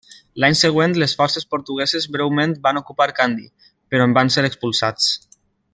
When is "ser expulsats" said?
4.37-5.13